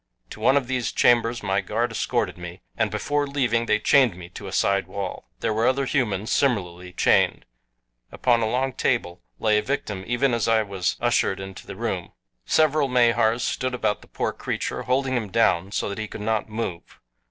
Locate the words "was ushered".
10.63-11.39